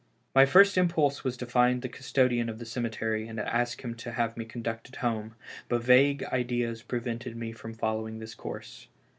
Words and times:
Y 0.35 0.47
first 0.47 0.79
impulse 0.79 1.23
was 1.23 1.37
to 1.37 1.45
find 1.45 1.83
the 1.83 1.87
custodian 1.87 2.49
of 2.49 2.57
the 2.57 2.65
cemetery 2.65 3.27
and 3.27 3.39
ask 3.39 3.83
him 3.83 3.93
to 3.93 4.13
have 4.13 4.35
me 4.35 4.45
conducted 4.45 4.95
home, 4.95 5.35
but 5.69 5.83
vague 5.83 6.23
ideas 6.33 6.81
prevented 6.81 7.35
me 7.37 7.51
from 7.51 7.75
following 7.75 8.17
this 8.17 8.33
course. 8.33 8.87